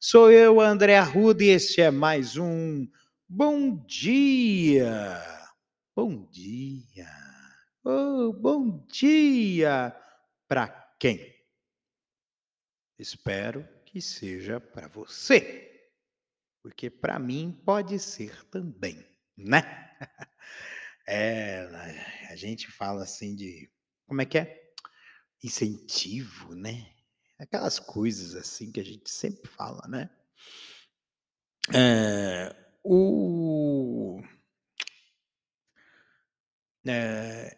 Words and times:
Sou 0.00 0.32
eu, 0.32 0.62
André 0.62 0.96
Arruda, 0.96 1.44
e 1.44 1.48
este 1.48 1.82
é 1.82 1.90
mais 1.90 2.38
um 2.38 2.88
Bom 3.28 3.84
Dia. 3.84 5.22
Bom 5.94 6.26
dia. 6.30 7.06
Oh, 7.84 8.32
bom 8.32 8.86
dia 8.86 9.94
para 10.48 10.68
quem? 10.98 11.36
Espero 12.98 13.68
que 13.84 14.00
seja 14.00 14.58
para 14.58 14.88
você, 14.88 15.90
porque 16.62 16.88
para 16.88 17.18
mim 17.18 17.52
pode 17.66 17.98
ser 17.98 18.42
também, 18.46 19.06
né? 19.36 19.62
É, 21.06 21.66
a 22.30 22.36
gente 22.36 22.70
fala 22.70 23.02
assim 23.02 23.34
de 23.34 23.68
como 24.06 24.22
é 24.22 24.24
que 24.24 24.38
é? 24.38 24.72
Incentivo, 25.42 26.54
né? 26.54 26.99
Aquelas 27.40 27.78
coisas 27.78 28.34
assim 28.34 28.70
que 28.70 28.78
a 28.78 28.84
gente 28.84 29.08
sempre 29.08 29.48
fala, 29.50 29.88
né? 29.88 30.10
É, 31.74 32.54
o 32.84 34.20
é, 36.86 37.56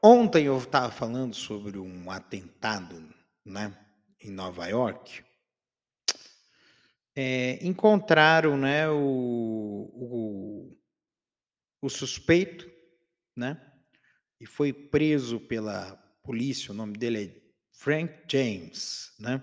ontem 0.00 0.44
eu 0.44 0.58
estava 0.58 0.92
falando 0.92 1.34
sobre 1.34 1.76
um 1.76 2.08
atentado, 2.08 3.12
né, 3.44 3.76
em 4.20 4.30
Nova 4.30 4.68
York. 4.68 5.24
É, 7.16 7.66
encontraram, 7.66 8.56
né, 8.56 8.88
o, 8.88 9.90
o, 9.92 10.78
o 11.82 11.88
suspeito, 11.88 12.70
né, 13.36 13.60
e 14.38 14.46
foi 14.46 14.72
preso 14.72 15.40
pela 15.40 15.96
polícia. 16.22 16.70
O 16.70 16.76
nome 16.76 16.96
dele 16.96 17.24
é 17.24 17.39
Frank 17.80 18.12
James, 18.30 19.10
né? 19.18 19.42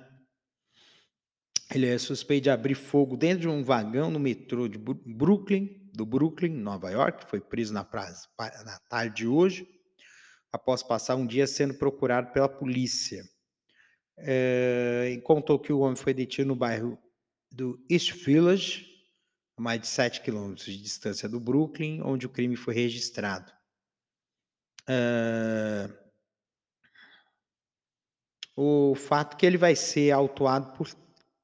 Ele 1.74 1.88
é 1.88 1.98
suspeito 1.98 2.44
de 2.44 2.50
abrir 2.52 2.76
fogo 2.76 3.18
dentro 3.18 3.42
de 3.42 3.48
um 3.48 3.64
vagão 3.64 4.12
no 4.12 4.20
metrô 4.20 4.68
de 4.68 4.78
Brooklyn 4.78 5.90
do 5.92 6.06
Brooklyn, 6.06 6.52
Nova 6.52 6.92
York, 6.92 7.28
foi 7.28 7.42
preso 7.42 7.74
na, 7.74 7.82
na 7.84 8.80
tarde 8.88 9.16
de 9.16 9.28
hoje, 9.28 9.68
após 10.54 10.84
passar 10.84 11.16
um 11.16 11.26
dia 11.26 11.48
sendo 11.48 11.74
procurado 11.74 12.32
pela 12.32 12.48
polícia. 12.48 13.28
É, 14.16 15.10
e 15.12 15.22
contou 15.22 15.58
que 15.58 15.74
o 15.74 15.80
homem 15.80 15.96
foi 15.96 16.14
detido 16.14 16.50
no 16.50 16.56
bairro 16.56 16.96
do 17.52 17.84
East 17.90 18.24
Village, 18.24 18.86
a 19.58 19.62
mais 19.64 19.82
de 19.82 19.88
7 19.88 20.22
quilômetros 20.22 20.68
de 20.68 20.80
distância 20.80 21.28
do 21.28 21.40
Brooklyn, 21.40 22.04
onde 22.04 22.28
o 22.28 22.30
crime 22.30 22.56
foi 22.56 22.76
registrado. 22.76 23.52
É, 24.88 26.07
o 28.60 28.96
fato 28.96 29.38
que 29.38 29.46
ele 29.46 29.56
vai 29.56 29.76
ser 29.76 30.10
autuado 30.10 30.76
por 30.76 30.90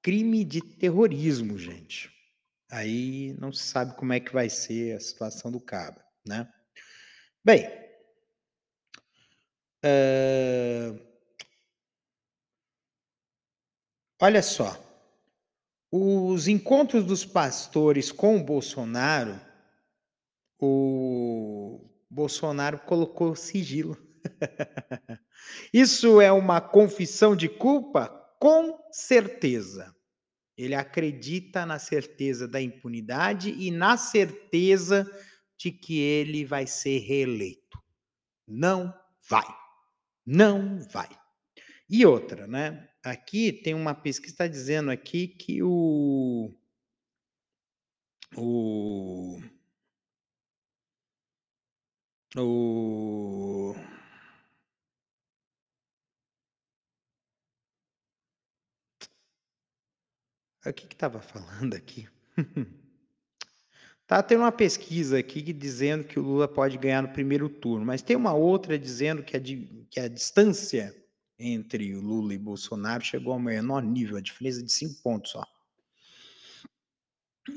crime 0.01 0.43
de 0.43 0.61
terrorismo, 0.61 1.59
gente. 1.59 2.11
Aí 2.71 3.35
não 3.39 3.53
se 3.53 3.61
sabe 3.63 3.95
como 3.95 4.13
é 4.13 4.19
que 4.19 4.33
vai 4.33 4.49
ser 4.49 4.97
a 4.97 4.99
situação 4.99 5.51
do 5.51 5.59
Cabo, 5.59 6.01
né? 6.25 6.51
Bem, 7.45 7.67
uh, 9.85 10.99
olha 14.19 14.41
só, 14.41 14.75
os 15.91 16.47
encontros 16.47 17.05
dos 17.05 17.23
pastores 17.23 18.11
com 18.11 18.37
o 18.37 18.43
Bolsonaro, 18.43 19.39
o 20.59 21.87
Bolsonaro 22.09 22.79
colocou 22.79 23.35
sigilo. 23.35 23.95
Isso 25.73 26.21
é 26.21 26.31
uma 26.31 26.61
confissão 26.61 27.35
de 27.35 27.49
culpa? 27.49 28.07
Com 28.39 28.79
certeza. 28.91 29.95
Ele 30.57 30.75
acredita 30.75 31.65
na 31.65 31.79
certeza 31.79 32.47
da 32.47 32.61
impunidade 32.61 33.49
e 33.49 33.71
na 33.71 33.97
certeza 33.97 35.09
de 35.57 35.71
que 35.71 35.99
ele 35.99 36.45
vai 36.45 36.67
ser 36.67 36.99
reeleito. 36.99 37.81
Não 38.47 38.93
vai. 39.27 39.45
Não 40.25 40.79
vai. 40.89 41.09
E 41.89 42.05
outra, 42.05 42.47
né? 42.47 42.89
Aqui 43.03 43.51
tem 43.51 43.73
uma 43.73 43.93
pesquisa 43.93 44.21
que 44.21 44.31
está 44.31 44.47
dizendo 44.47 44.89
aqui 44.89 45.27
que 45.27 45.61
o, 45.61 46.51
o, 48.35 49.39
o 52.37 53.75
O 60.65 60.71
que 60.71 60.85
estava 60.93 61.21
falando 61.21 61.75
aqui? 61.75 62.07
Tá 64.05 64.21
tendo 64.21 64.41
uma 64.41 64.51
pesquisa 64.51 65.17
aqui 65.17 65.41
dizendo 65.53 66.03
que 66.03 66.19
o 66.19 66.21
Lula 66.21 66.47
pode 66.47 66.77
ganhar 66.77 67.01
no 67.01 67.13
primeiro 67.13 67.47
turno, 67.47 67.85
mas 67.85 68.01
tem 68.01 68.17
uma 68.17 68.33
outra 68.33 68.77
dizendo 68.77 69.23
que 69.23 69.35
a, 69.35 69.39
que 69.39 69.99
a 69.99 70.09
distância 70.09 70.93
entre 71.39 71.95
o 71.95 72.01
Lula 72.01 72.33
e 72.33 72.37
Bolsonaro 72.37 73.03
chegou 73.03 73.33
ao 73.33 73.39
menor 73.39 73.81
nível, 73.81 74.17
a 74.17 74.21
diferença 74.21 74.61
de 74.61 74.71
cinco 74.71 75.01
pontos 75.01 75.31
só. 75.31 75.45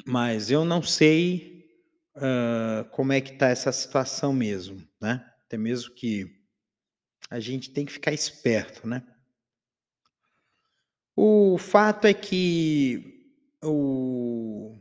Mas 0.07 0.51
eu 0.51 0.65
não 0.65 0.83
sei 0.83 1.69
uh, 2.17 2.89
como 2.91 3.13
é 3.13 3.21
que 3.21 3.33
está 3.33 3.49
essa 3.49 3.73
situação 3.73 4.33
mesmo, 4.33 4.87
né? 5.01 5.29
Até 5.45 5.57
mesmo 5.57 5.95
que 5.95 6.41
a 7.29 7.41
gente 7.41 7.71
tem 7.71 7.85
que 7.85 7.93
ficar 7.93 8.13
esperto, 8.13 8.87
né? 8.87 9.07
O 11.19 11.57
fato 11.57 12.07
é 12.07 12.13
que 12.13 13.33
o, 13.65 14.79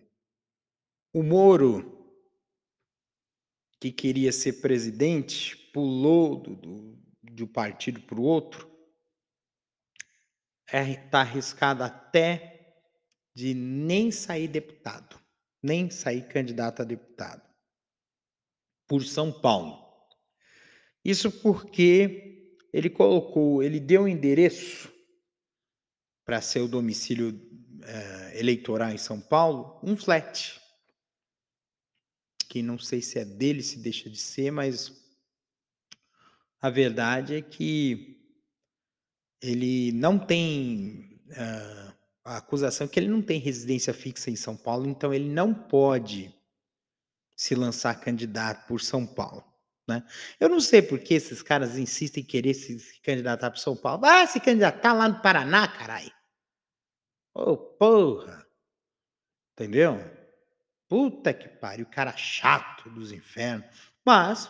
o 1.13 1.23
Moro, 1.23 2.13
que 3.79 3.89
queria 3.89 4.33
ser 4.33 4.59
presidente, 4.59 5.55
pulou 5.71 6.35
do, 6.35 6.55
do, 6.57 6.99
de 7.23 7.41
um 7.45 7.47
partido 7.47 8.01
para 8.01 8.19
o 8.19 8.23
outro, 8.23 8.69
está 10.65 10.77
é, 10.77 10.95
tá 10.95 11.21
arriscado 11.21 11.83
até 11.83 12.75
de 13.33 13.53
nem 13.53 14.11
sair 14.11 14.49
deputado, 14.49 15.17
nem 15.63 15.89
sair 15.89 16.27
candidato 16.27 16.81
a 16.81 16.85
deputado 16.85 17.49
por 18.85 19.05
São 19.05 19.31
Paulo. 19.31 19.85
Isso 21.03 21.31
porque 21.31 22.51
ele 22.73 22.89
colocou, 22.89 23.63
ele 23.63 23.79
deu 23.79 24.03
o 24.03 24.07
endereço 24.07 24.94
para 26.25 26.41
ser 26.41 26.61
o 26.61 26.67
domicílio 26.67 27.29
uh, 27.29 28.37
eleitoral 28.37 28.89
em 28.89 28.97
São 28.97 29.21
Paulo, 29.21 29.79
um 29.83 29.95
flat. 29.95 30.59
Que 32.49 32.61
não 32.61 32.79
sei 32.79 33.01
se 33.01 33.19
é 33.19 33.25
dele, 33.25 33.61
se 33.61 33.77
deixa 33.79 34.09
de 34.09 34.17
ser, 34.17 34.51
mas 34.51 34.91
a 36.61 36.69
verdade 36.69 37.35
é 37.35 37.41
que 37.41 38.17
ele 39.41 39.91
não 39.91 40.17
tem. 40.17 41.21
Uh, 41.29 41.95
a 42.23 42.37
acusação 42.37 42.85
é 42.85 42.87
que 42.89 42.99
ele 42.99 43.07
não 43.07 43.21
tem 43.21 43.39
residência 43.39 43.93
fixa 43.93 44.31
em 44.31 44.35
São 44.35 44.57
Paulo, 44.57 44.87
então 44.87 45.13
ele 45.13 45.29
não 45.29 45.53
pode 45.53 46.33
se 47.35 47.53
lançar 47.53 47.99
candidato 47.99 48.65
por 48.67 48.81
São 48.81 49.05
Paulo. 49.05 49.43
Né? 49.87 50.03
Eu 50.39 50.49
não 50.49 50.59
sei 50.59 50.81
por 50.81 50.97
que 50.97 51.13
esses 51.13 51.43
caras 51.43 51.77
insistem 51.77 52.23
em 52.23 52.25
querer 52.25 52.55
se, 52.55 52.79
se 52.79 52.99
candidatar 53.01 53.51
para 53.51 53.59
São 53.59 53.75
Paulo. 53.75 54.03
Ah, 54.05 54.25
se 54.25 54.39
candidatar 54.39 54.93
lá 54.93 55.07
no 55.07 55.21
Paraná, 55.21 55.67
caralho. 55.67 56.14
Ô, 57.35 57.51
oh, 57.51 57.57
porra! 57.57 58.47
Entendeu? 59.53 59.97
Puta 60.87 61.33
que 61.33 61.49
pariu, 61.49 61.85
cara 61.85 62.15
chato 62.15 62.89
dos 62.89 63.11
infernos. 63.11 63.67
Mas, 64.05 64.49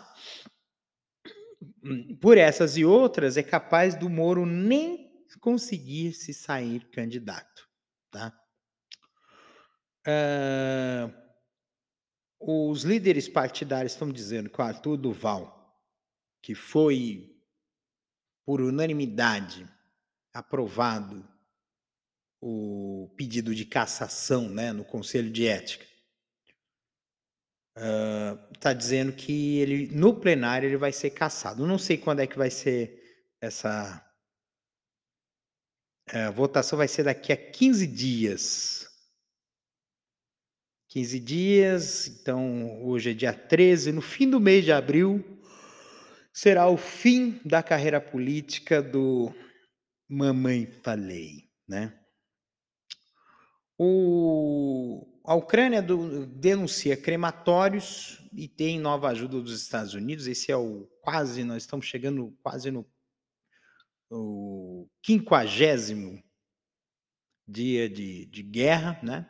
por 2.22 2.38
essas 2.38 2.78
e 2.78 2.86
outras, 2.86 3.38
é 3.38 3.44
capaz 3.44 3.96
do 3.96 4.10
Moro 4.10 4.46
nem 4.46 5.06
conseguir 5.40 6.14
se 6.14 6.34
sair 6.34 6.90
candidato. 6.90 7.68
Tá? 8.12 8.34
Uh, 10.08 11.14
os 12.40 12.84
líderes 12.84 13.28
partidários 13.28 13.94
estão 13.94 14.12
dizendo 14.12 14.50
que 14.50 14.60
o 14.60 14.64
Arthur 14.64 14.98
Duval, 14.98 15.82
que 16.42 16.54
foi 16.54 17.36
por 18.46 18.62
unanimidade 18.62 19.68
aprovado 20.34 21.28
o 22.48 23.10
pedido 23.18 23.56
de 23.56 23.66
cassação 23.66 24.48
né, 24.48 24.72
no 24.72 24.86
Conselho 24.86 25.32
de 25.32 25.48
Ética. 25.48 25.84
Está 28.54 28.72
dizendo 28.72 29.12
que 29.14 29.58
ele 29.58 29.88
no 29.88 30.14
plenário 30.14 30.70
ele 30.70 30.78
vai 30.78 30.92
ser 30.92 31.10
cassado. 31.10 31.66
Não 31.66 31.80
sei 31.80 31.98
quando 31.98 32.20
é 32.20 32.28
que 32.28 32.38
vai 32.38 32.52
ser 32.52 33.02
essa 33.42 34.00
é, 36.08 36.26
a 36.26 36.32
votação 36.32 36.78
vai 36.78 36.88
ser 36.88 37.02
daqui 37.02 37.34
a 37.34 37.38
15 37.38 37.88
dias. 37.88 38.88
15 40.90 41.20
dias, 41.20 42.08
então 42.08 42.80
hoje 42.86 43.10
é 43.10 43.14
dia 43.14 43.34
13, 43.34 43.92
no 43.92 44.02
fim 44.02 44.30
do 44.30 44.40
mês 44.40 44.64
de 44.64 44.72
abril 44.72 45.42
será 46.32 46.70
o 46.70 46.78
fim 46.78 47.42
da 47.44 47.64
carreira 47.64 48.00
política 48.00 48.84
do 48.84 49.34
Mamãe 50.08 50.68
Falei, 50.68 51.50
né? 51.68 52.05
O, 53.78 55.06
a 55.24 55.36
Ucrânia 55.36 55.82
do, 55.82 56.26
denuncia 56.26 56.96
crematórios 56.96 58.24
e 58.34 58.48
tem 58.48 58.80
nova 58.80 59.10
ajuda 59.10 59.42
dos 59.42 59.62
Estados 59.62 59.94
Unidos. 59.94 60.28
Esse 60.28 60.52
é 60.52 60.58
o 60.58 60.88
quase, 61.02 61.44
nós 61.44 61.64
estamos 61.64 61.86
chegando 61.86 62.38
quase 62.42 62.72
no, 62.72 62.86
quinquagésimo 65.02 66.24
dia 67.48 67.90
de, 67.90 68.26
de 68.26 68.44
guerra, 68.44 69.00
né? 69.04 69.30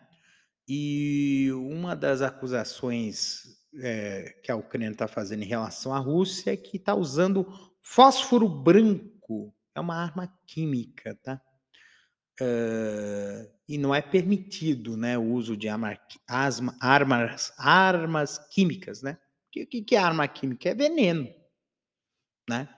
E 0.67 1.51
uma 1.51 1.95
das 1.95 2.21
acusações 2.21 3.43
é, 3.81 4.39
que 4.43 4.51
a 4.51 4.55
Ucrânia 4.55 4.89
está 4.89 5.07
fazendo 5.07 5.43
em 5.43 5.47
relação 5.47 5.93
à 5.93 5.99
Rússia 5.99 6.51
é 6.51 6.57
que 6.57 6.77
está 6.77 6.95
usando 6.95 7.45
fósforo 7.81 8.47
branco. 8.47 9.53
É 9.75 9.79
uma 9.79 9.95
arma 9.95 10.33
química, 10.47 11.15
tá? 11.21 11.41
Uh, 12.41 13.49
e 13.67 13.77
não 13.77 13.95
é 13.95 14.01
permitido 14.01 14.97
né, 14.97 15.17
o 15.17 15.23
uso 15.23 15.55
de 15.55 15.67
asma, 16.27 16.77
armas, 16.81 17.53
armas 17.57 18.37
químicas. 18.49 19.01
Né? 19.01 19.17
O 19.47 19.65
que, 19.65 19.81
que 19.81 19.95
é 19.95 19.99
arma 19.99 20.27
química? 20.27 20.69
É 20.69 20.75
veneno. 20.75 21.27
Né? 22.49 22.69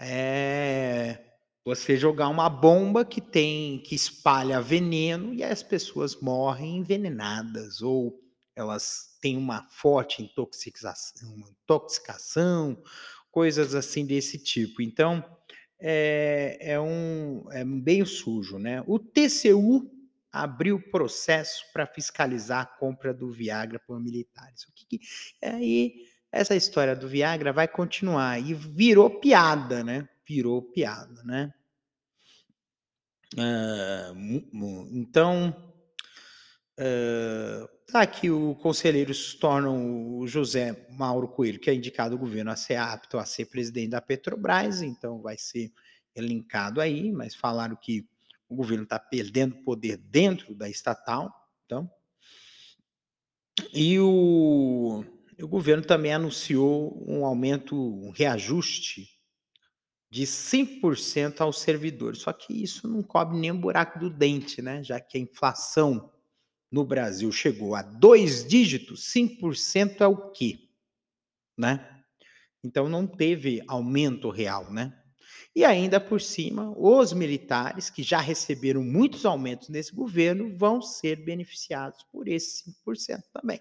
É 0.00 1.24
você 1.64 1.96
jogar 1.96 2.28
uma 2.28 2.48
bomba 2.50 3.04
que 3.04 3.22
tem 3.22 3.78
que 3.78 3.94
espalha 3.94 4.60
veneno 4.60 5.32
e 5.32 5.42
as 5.42 5.62
pessoas 5.62 6.14
morrem 6.20 6.76
envenenadas 6.76 7.80
ou 7.80 8.20
elas 8.54 9.16
têm 9.20 9.38
uma 9.38 9.66
forte 9.70 10.22
intoxicação, 10.22 11.34
intoxicação 11.38 12.80
coisas 13.30 13.74
assim 13.74 14.06
desse 14.06 14.38
tipo. 14.38 14.82
Então, 14.82 15.24
é, 15.86 16.56
é, 16.60 16.80
um 16.80 17.44
é 17.50 17.62
bem 17.62 18.06
sujo, 18.06 18.58
né? 18.58 18.82
O 18.86 18.98
TCU 18.98 19.90
abriu 20.32 20.80
processo 20.80 21.62
para 21.74 21.86
fiscalizar 21.86 22.62
a 22.62 22.66
compra 22.66 23.12
do 23.12 23.30
Viagra 23.30 23.78
por 23.78 24.00
militares. 24.00 24.62
O 24.64 24.72
que, 24.72 24.86
que 24.86 25.00
aí 25.42 26.06
essa 26.32 26.56
história 26.56 26.96
do 26.96 27.06
Viagra 27.06 27.52
vai 27.52 27.68
continuar 27.68 28.40
e 28.40 28.54
virou 28.54 29.20
piada, 29.20 29.84
né? 29.84 30.08
Virou 30.26 30.62
piada, 30.62 31.22
né? 31.22 31.52
Uh, 33.34 34.88
então, 34.90 35.54
uh, 36.80 37.73
aqui 38.00 38.30
o 38.30 38.54
conselheiros 38.56 39.30
se 39.30 39.36
tornam 39.38 40.18
o 40.18 40.26
José 40.26 40.86
Mauro 40.90 41.28
Coelho, 41.28 41.60
que 41.60 41.70
é 41.70 41.74
indicado 41.74 42.14
o 42.14 42.18
governo 42.18 42.50
a 42.50 42.56
ser 42.56 42.76
apto 42.76 43.18
a 43.18 43.24
ser 43.24 43.46
presidente 43.46 43.90
da 43.90 44.00
Petrobras, 44.00 44.82
então 44.82 45.20
vai 45.20 45.36
ser 45.38 45.72
elencado 46.14 46.80
aí, 46.80 47.12
mas 47.12 47.34
falaram 47.34 47.76
que 47.76 48.06
o 48.48 48.54
governo 48.54 48.84
está 48.84 48.98
perdendo 48.98 49.56
poder 49.62 49.96
dentro 49.96 50.54
da 50.54 50.68
estatal, 50.68 51.32
então. 51.64 51.90
E 53.72 53.98
o, 53.98 55.04
o 55.40 55.48
governo 55.48 55.84
também 55.84 56.12
anunciou 56.12 57.04
um 57.06 57.24
aumento, 57.24 57.76
um 57.76 58.10
reajuste 58.10 59.14
de 60.10 60.24
100% 60.24 61.40
aos 61.40 61.60
servidores. 61.60 62.20
Só 62.20 62.32
que 62.32 62.62
isso 62.62 62.86
não 62.86 63.02
cobre 63.02 63.36
nem 63.36 63.50
o 63.50 63.58
buraco 63.58 63.98
do 63.98 64.08
dente, 64.08 64.62
né? 64.62 64.82
Já 64.82 65.00
que 65.00 65.18
a 65.18 65.20
inflação 65.20 66.12
no 66.74 66.84
Brasil 66.84 67.30
chegou 67.30 67.76
a 67.76 67.82
dois 67.82 68.44
dígitos, 68.44 69.08
5% 69.14 70.00
é 70.00 70.08
o 70.08 70.32
quê? 70.32 70.58
Né? 71.56 72.02
Então 72.64 72.88
não 72.88 73.06
teve 73.06 73.62
aumento 73.68 74.28
real, 74.28 74.72
né? 74.72 75.00
E 75.54 75.64
ainda 75.64 76.00
por 76.00 76.20
cima, 76.20 76.74
os 76.76 77.12
militares 77.12 77.90
que 77.90 78.02
já 78.02 78.18
receberam 78.18 78.82
muitos 78.82 79.24
aumentos 79.24 79.68
nesse 79.68 79.94
governo 79.94 80.52
vão 80.52 80.82
ser 80.82 81.24
beneficiados 81.24 82.02
por 82.10 82.26
esse 82.26 82.68
5% 82.84 83.22
também. 83.32 83.60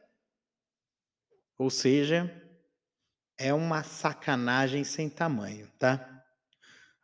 Ou 1.56 1.70
seja, 1.70 2.36
é 3.38 3.54
uma 3.54 3.84
sacanagem 3.84 4.84
sem 4.84 5.08
tamanho, 5.08 5.70
tá? 5.78 6.26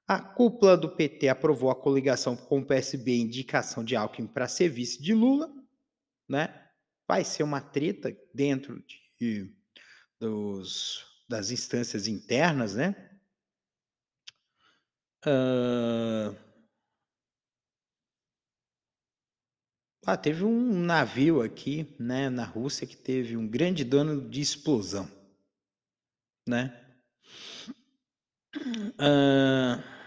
A 0.07 0.19
cúpula 0.19 0.75
do 0.75 0.89
PT 0.89 1.27
aprovou 1.27 1.69
a 1.69 1.75
coligação 1.75 2.35
com 2.35 2.61
o 2.61 2.65
PSB 2.65 3.15
indicação 3.15 3.83
de 3.83 3.95
Alckmin 3.95 4.25
para 4.25 4.47
ser 4.47 4.69
vice 4.69 4.99
de 4.99 5.13
Lula, 5.13 5.58
né? 6.29 6.69
Vai 7.07 7.23
ser 7.23 7.43
uma 7.43 7.59
treta 7.59 8.15
dentro 8.33 8.83
de, 9.19 9.51
dos, 10.19 11.03
das 11.27 11.49
instâncias 11.49 12.07
internas, 12.07 12.75
né? 12.75 12.95
Uh... 15.25 16.37
Ah, 20.05 20.17
teve 20.17 20.43
um 20.43 20.79
navio 20.85 21.41
aqui, 21.41 21.95
né, 21.99 22.29
na 22.29 22.43
Rússia 22.43 22.87
que 22.87 22.95
teve 22.95 23.35
um 23.35 23.47
grande 23.47 23.83
dano 23.83 24.27
de 24.29 24.41
explosão, 24.41 25.07
né? 26.47 26.73
Uh... 28.55 29.98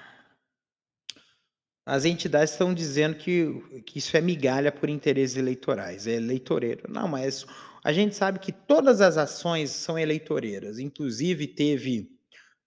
As 1.85 2.05
entidades 2.05 2.53
estão 2.53 2.73
dizendo 2.73 3.17
que, 3.17 3.83
que 3.85 3.99
isso 3.99 4.17
é 4.17 4.21
migalha 4.21 4.71
por 4.71 4.89
interesses 4.89 5.37
eleitorais, 5.37 6.07
é 6.07 6.13
eleitoreiro. 6.13 6.85
Não, 6.89 7.09
mas 7.09 7.45
a 7.83 7.93
gente 7.93 8.15
sabe 8.15 8.39
que 8.39 8.53
todas 8.53 9.01
as 9.01 9.17
ações 9.17 9.71
são 9.71 9.99
eleitoreiras. 9.99 10.79
Inclusive, 10.79 11.49
teve 11.49 12.09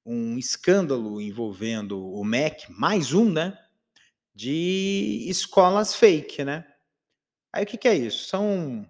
um 0.06 0.38
escândalo 0.38 1.22
envolvendo 1.22 2.06
o 2.06 2.24
MEC, 2.26 2.70
mais 2.70 3.14
um, 3.14 3.32
né? 3.32 3.58
De 4.34 5.26
escolas 5.30 5.96
fake, 5.96 6.44
né? 6.44 6.68
Aí 7.54 7.64
o 7.64 7.68
que, 7.68 7.78
que 7.78 7.88
é 7.88 7.95
isso? 7.95 8.28
São. 8.28 8.86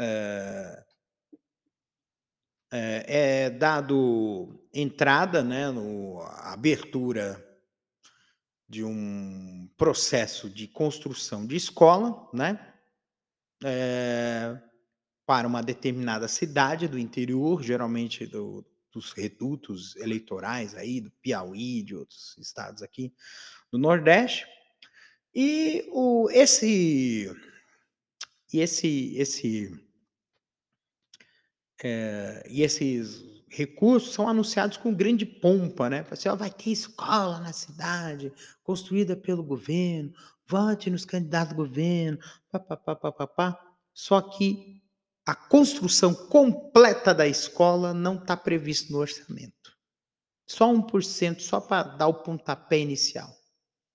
É, 0.00 0.84
é, 2.72 3.44
é 3.44 3.50
dado 3.50 4.60
entrada, 4.74 5.44
né? 5.44 5.70
No, 5.70 6.20
abertura 6.22 7.51
de 8.72 8.82
um 8.82 9.68
processo 9.76 10.48
de 10.48 10.66
construção 10.66 11.46
de 11.46 11.56
escola, 11.56 12.26
né? 12.32 12.72
É, 13.62 14.58
para 15.26 15.46
uma 15.46 15.62
determinada 15.62 16.26
cidade 16.26 16.88
do 16.88 16.98
interior, 16.98 17.62
geralmente 17.62 18.24
do, 18.24 18.64
dos 18.90 19.12
redutos 19.12 19.94
eleitorais 19.96 20.74
aí 20.74 21.02
do 21.02 21.10
Piauí, 21.10 21.82
de 21.82 21.94
outros 21.94 22.34
estados 22.38 22.82
aqui 22.82 23.12
do 23.70 23.76
Nordeste. 23.76 24.46
E 25.34 25.84
o, 25.92 26.30
esse 26.30 27.30
e 28.50 28.58
esse 28.58 29.14
esse 29.18 29.86
é, 31.84 32.42
e 32.48 32.62
esses 32.62 33.31
recursos 33.52 34.14
são 34.14 34.26
anunciados 34.26 34.78
com 34.78 34.94
grande 34.94 35.26
pompa, 35.26 35.90
né? 35.90 36.06
Assim, 36.10 36.28
ó, 36.28 36.34
vai 36.34 36.50
ter 36.50 36.70
escola 36.70 37.38
na 37.38 37.52
cidade, 37.52 38.32
construída 38.64 39.14
pelo 39.14 39.42
governo, 39.42 40.12
vote 40.46 40.88
nos 40.90 41.04
candidatos 41.04 41.54
do 41.54 41.56
governo, 41.56 42.18
papapá, 42.50 42.96
papapá. 42.96 43.76
Só 43.92 44.22
que 44.22 44.82
a 45.26 45.34
construção 45.34 46.14
completa 46.14 47.14
da 47.14 47.26
escola 47.26 47.92
não 47.92 48.16
está 48.16 48.36
previsto 48.36 48.90
no 48.90 48.98
orçamento. 48.98 49.76
Só 50.46 50.72
1%, 50.72 51.40
só 51.40 51.60
para 51.60 51.82
dar 51.82 52.08
o 52.08 52.22
pontapé 52.22 52.78
inicial. 52.78 53.28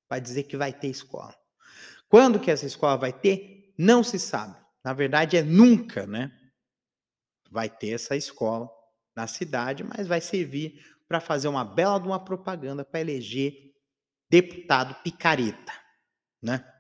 Vai 0.07 0.21
dizer 0.21 0.43
que 0.43 0.55
vai 0.55 0.71
ter 0.71 0.87
escola. 0.87 1.35
Quando 2.07 2.39
que 2.39 2.51
essa 2.51 2.65
escola 2.65 2.95
vai 2.95 3.11
ter? 3.11 3.73
Não 3.77 4.03
se 4.03 4.19
sabe. 4.19 4.55
Na 4.83 4.93
verdade, 4.93 5.35
é 5.35 5.41
nunca, 5.41 6.05
né? 6.05 6.31
Vai 7.51 7.69
ter 7.69 7.89
essa 7.89 8.15
escola 8.15 8.69
na 9.17 9.25
cidade, 9.25 9.83
mas 9.83 10.05
vai 10.05 10.21
servir 10.21 10.79
para 11.07 11.19
fazer 11.19 11.47
uma 11.47 11.65
bela 11.65 11.97
de 11.99 12.07
uma 12.07 12.23
propaganda 12.23 12.85
para 12.85 13.01
eleger 13.01 13.73
deputado 14.29 14.93
picareta, 15.01 15.73
né? 16.39 16.71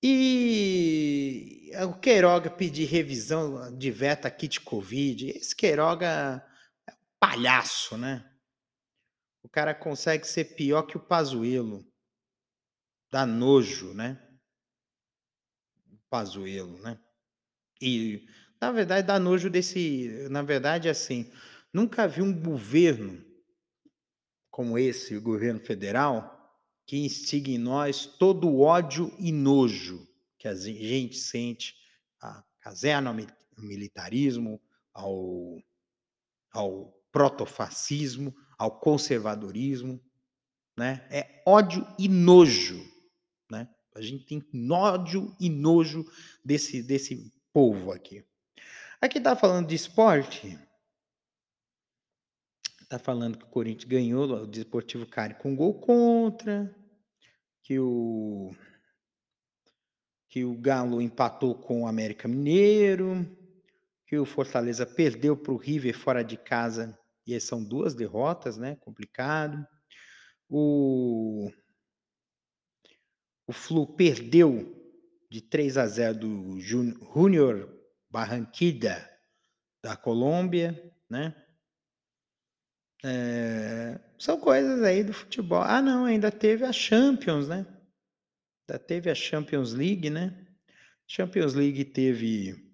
E 0.00 1.72
o 1.84 1.98
Queiroga 1.98 2.48
pedir 2.48 2.84
revisão 2.84 3.76
de 3.76 3.90
veta 3.90 4.30
kit 4.30 4.60
Covid. 4.60 5.30
Esse 5.30 5.54
Queiroga 5.54 6.46
é 6.88 6.92
um 6.92 6.96
palhaço, 7.18 7.98
né? 7.98 8.24
O 9.42 9.48
cara 9.48 9.74
consegue 9.74 10.24
ser 10.24 10.54
pior 10.54 10.82
que 10.82 10.96
o 10.96 11.00
Pazuello. 11.00 11.84
dá 13.10 13.26
nojo, 13.26 13.92
né? 13.94 14.16
Pazuello, 16.08 16.78
né? 16.78 17.00
E, 17.80 18.24
na 18.60 18.70
verdade, 18.72 19.06
dá 19.06 19.18
nojo 19.18 19.48
desse. 19.48 20.28
Na 20.30 20.42
verdade, 20.42 20.88
assim, 20.88 21.30
nunca 21.72 22.06
vi 22.06 22.20
um 22.20 22.32
governo 22.32 23.24
como 24.50 24.78
esse, 24.78 25.16
o 25.16 25.22
governo 25.22 25.60
federal, 25.60 26.60
que 26.86 26.98
instiga 26.98 27.50
em 27.50 27.58
nós 27.58 28.04
todo 28.04 28.48
o 28.48 28.60
ódio 28.60 29.14
e 29.18 29.32
nojo 29.32 30.06
que 30.36 30.48
a 30.48 30.54
gente 30.54 31.16
sente 31.16 31.74
a 32.20 32.42
caserna, 32.60 33.10
ao 33.10 33.16
militarismo, 33.62 34.60
ao, 34.92 35.62
ao 36.52 36.92
protofascismo, 37.12 38.34
ao 38.58 38.80
conservadorismo, 38.80 40.00
né? 40.76 41.06
É 41.10 41.42
ódio 41.46 41.86
e 41.98 42.08
nojo, 42.08 42.82
né? 43.50 43.68
A 43.94 44.00
gente 44.00 44.24
tem 44.24 44.72
ódio 44.72 45.34
e 45.38 45.48
nojo 45.48 46.04
desse, 46.44 46.82
desse 46.82 47.32
povo 47.52 47.92
aqui. 47.92 48.24
Aqui 49.02 49.16
está 49.16 49.34
falando 49.34 49.66
de 49.66 49.74
esporte. 49.74 50.58
Está 52.82 52.98
falando 52.98 53.38
que 53.38 53.44
o 53.44 53.48
Corinthians 53.48 53.84
ganhou 53.84 54.28
o 54.30 54.46
Desportivo 54.46 55.06
Cari 55.06 55.34
com 55.36 55.56
gol 55.56 55.80
contra, 55.80 56.76
que 57.62 57.78
o 57.78 58.54
que 60.28 60.44
o 60.44 60.54
Galo 60.54 61.00
empatou 61.00 61.56
com 61.56 61.82
o 61.82 61.86
América 61.88 62.28
Mineiro, 62.28 63.26
que 64.06 64.18
o 64.18 64.26
Fortaleza 64.26 64.86
perdeu 64.86 65.36
para 65.36 65.52
o 65.52 65.56
River 65.56 65.96
fora 65.96 66.22
de 66.22 66.36
casa, 66.36 66.96
e 67.26 67.40
são 67.40 67.64
duas 67.64 67.94
derrotas, 67.94 68.58
né? 68.58 68.76
Complicado. 68.76 69.66
O, 70.48 71.50
o 73.46 73.52
Flu 73.52 73.96
perdeu 73.96 74.76
de 75.30 75.40
3 75.40 75.78
a 75.78 75.86
0 75.86 76.18
do 76.18 76.60
Júnior 76.60 77.79
Barranquilla 78.10 79.08
da 79.82 79.96
Colômbia, 79.96 80.74
né? 81.08 81.34
É, 83.02 83.98
são 84.18 84.38
coisas 84.38 84.82
aí 84.82 85.02
do 85.02 85.12
futebol. 85.12 85.62
Ah, 85.62 85.80
não, 85.80 86.04
ainda 86.04 86.30
teve 86.30 86.64
a 86.64 86.72
Champions, 86.72 87.48
né? 87.48 87.66
Ainda 88.68 88.78
teve 88.78 89.10
a 89.10 89.14
Champions 89.14 89.72
League, 89.72 90.10
né? 90.10 90.46
Champions 91.06 91.54
League 91.54 91.84
teve 91.86 92.70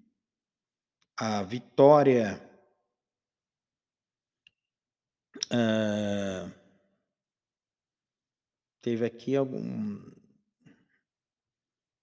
a 1.16 1.42
vitória. 1.42 2.42
Uh, 5.46 6.50
teve 8.82 9.06
aqui 9.06 9.36
algum. 9.36 9.98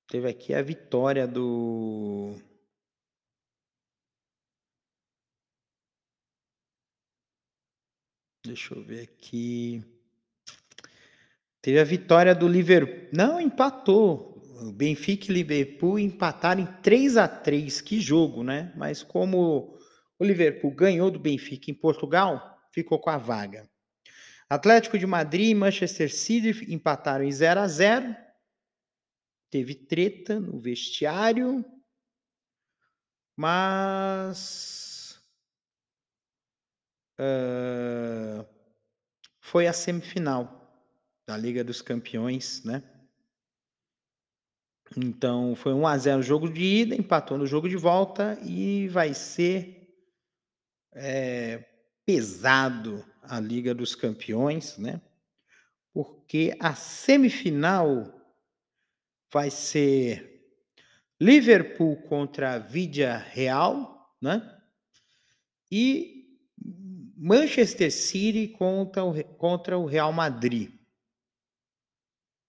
Teve 0.08 0.30
aqui 0.30 0.54
a 0.54 0.62
vitória 0.62 1.28
do. 1.28 2.36
Deixa 8.46 8.76
eu 8.76 8.84
ver 8.84 9.04
aqui. 9.04 9.82
Teve 11.62 11.80
a 11.80 11.84
vitória 11.86 12.36
do 12.36 12.46
Liverpool. 12.46 13.08
Não, 13.14 13.40
empatou. 13.40 14.34
O 14.62 14.72
Benfica 14.72 15.32
e 15.32 15.34
Liverpool 15.34 15.98
empataram 15.98 16.62
em 16.62 16.66
3 16.82 17.16
a 17.16 17.28
3 17.28 17.80
Que 17.80 18.02
jogo, 18.02 18.44
né? 18.44 18.74
Mas 18.76 19.02
como 19.02 19.78
o 20.20 20.26
Liverpool 20.26 20.72
ganhou 20.72 21.10
do 21.10 21.20
Benfica 21.20 21.72
em 21.72 21.74
Portugal, 21.74 22.60
ficou 22.72 23.00
com 23.00 23.10
a 23.10 23.18
vaga. 23.18 23.70
Atlético 24.50 24.98
de 24.98 25.08
Madrid 25.08 25.52
e 25.52 25.56
Manchester 25.56 26.14
City 26.14 26.72
empataram 26.72 27.24
em 27.24 27.32
0 27.32 27.62
a 27.62 27.68
0 27.68 28.16
Teve 29.50 29.74
treta 29.74 30.38
no 30.40 30.60
vestiário. 30.60 31.64
Mas 33.38 34.93
uh, 37.24 38.46
foi 39.40 39.68
a 39.68 39.74
semifinal 39.74 40.64
da 41.28 41.38
Liga 41.38 41.64
dos 41.64 41.82
Campeões, 41.82 42.64
né? 42.64 42.84
Então 44.96 45.56
foi 45.56 45.74
1 45.74 45.88
a 45.88 45.98
0 45.98 46.20
o 46.20 46.24
jogo 46.24 46.50
de 46.50 46.64
ida, 46.64 46.96
empatou 46.96 47.38
no 47.38 47.48
jogo 47.48 47.68
de 47.68 47.78
volta 47.78 48.38
e 48.44 48.88
vai 48.90 49.14
ser 49.14 49.84
é, 50.94 51.64
pesado 52.06 53.04
a 53.22 53.40
Liga 53.40 53.74
dos 53.74 53.96
Campeões, 53.96 54.78
né? 54.78 55.02
Porque 55.94 56.56
a 56.60 56.76
semifinal 56.76 58.20
vai 59.32 59.50
ser 59.50 60.34
Liverpool 61.20 61.96
contra 62.04 62.60
Vidia 62.60 63.18
Real, 63.18 64.16
né? 64.22 64.62
E 65.72 66.13
Manchester 67.26 67.90
City 67.90 68.50
contra 68.50 69.02
o, 69.02 69.24
contra 69.36 69.78
o 69.78 69.86
Real 69.86 70.12
Madrid. 70.12 70.74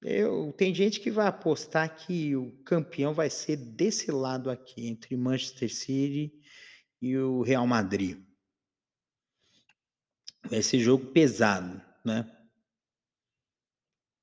Eu, 0.03 0.53
tem 0.53 0.75
gente 0.75 0.99
que 0.99 1.13
vai 1.13 1.29
apostar 1.29 1.97
que 1.97 2.35
o 2.35 2.51
campeão 2.65 3.15
vai 3.15 3.31
ser 3.31 3.55
desse 3.57 4.11
lado 4.11 4.51
aqui, 4.51 4.89
entre 4.89 5.17
Manchester 5.17 5.73
City 5.73 6.43
e 7.01 7.17
o 7.17 7.43
Real 7.43 7.65
Madrid. 7.69 8.21
Ser 10.61 10.81
jogo 10.81 11.07
pesado, 11.07 11.81
né? 12.05 12.29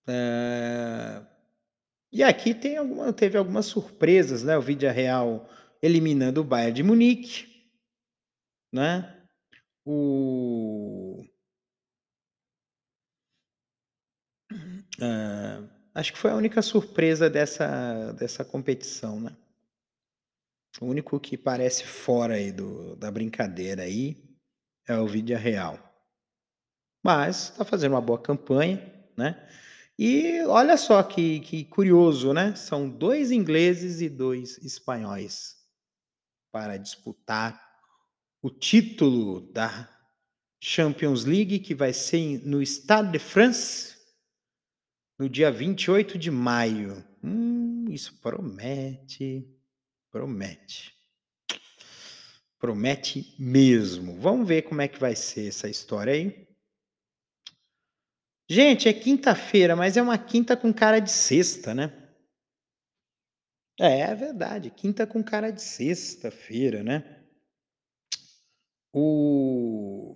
É... 0.05 1.25
E 2.11 2.21
aqui 2.23 2.53
tem 2.53 2.75
alguma, 2.75 3.13
teve 3.13 3.37
algumas 3.37 3.67
surpresas, 3.67 4.43
né? 4.43 4.57
O 4.57 4.61
Vídeo 4.61 4.91
Real 4.91 5.49
eliminando 5.81 6.41
o 6.41 6.43
Bayern 6.43 6.73
de 6.73 6.83
Munique, 6.83 7.71
né? 8.69 9.20
O 9.85 11.23
ah, 15.01 15.63
acho 15.95 16.13
que 16.13 16.17
foi 16.19 16.31
a 16.31 16.35
única 16.35 16.61
surpresa 16.61 17.29
dessa 17.29 18.11
dessa 18.13 18.43
competição, 18.45 19.19
né. 19.19 19.35
O 20.81 20.85
único 20.85 21.17
que 21.17 21.37
parece 21.37 21.85
fora 21.85 22.33
aí 22.35 22.51
do 22.51 22.95
da 22.97 23.09
brincadeira 23.09 23.83
aí, 23.83 24.21
é 24.87 24.97
o 24.97 25.05
Real. 25.05 25.79
Mas 27.03 27.49
está 27.49 27.65
fazendo 27.65 27.93
uma 27.93 28.01
boa 28.01 28.21
campanha, 28.21 28.79
né. 29.17 29.47
E 29.97 30.41
olha 30.45 30.77
só 30.77 31.01
que 31.03 31.39
que 31.41 31.65
curioso, 31.65 32.33
né, 32.33 32.55
são 32.55 32.89
dois 32.89 33.31
ingleses 33.31 34.01
e 34.01 34.09
dois 34.09 34.57
espanhóis 34.59 35.57
para 36.51 36.77
disputar 36.77 37.70
o 38.41 38.49
título 38.49 39.41
da 39.51 39.89
Champions 40.59 41.25
League, 41.25 41.59
que 41.59 41.75
vai 41.75 41.93
ser 41.93 42.45
no 42.45 42.61
Stade 42.61 43.11
de 43.11 43.19
France, 43.19 43.95
no 45.17 45.29
dia 45.29 45.51
28 45.51 46.17
de 46.17 46.31
maio. 46.31 47.05
Hum, 47.23 47.85
isso 47.89 48.19
promete, 48.19 49.47
promete. 50.09 50.93
Promete 52.57 53.35
mesmo. 53.39 54.19
Vamos 54.19 54.47
ver 54.47 54.63
como 54.63 54.81
é 54.81 54.87
que 54.87 54.99
vai 54.99 55.15
ser 55.15 55.47
essa 55.47 55.67
história 55.67 56.13
aí. 56.13 56.47
Gente, 58.49 58.87
é 58.87 58.93
quinta-feira, 58.93 59.75
mas 59.75 59.97
é 59.97 60.01
uma 60.01 60.17
quinta 60.17 60.57
com 60.57 60.73
cara 60.73 60.99
de 60.99 61.11
sexta, 61.11 61.73
né? 61.73 61.97
É, 63.79 64.01
é 64.01 64.13
verdade, 64.13 64.69
quinta 64.69 65.07
com 65.07 65.23
cara 65.23 65.49
de 65.51 65.61
sexta-feira, 65.61 66.83
né? 66.83 67.20
O... 68.93 70.15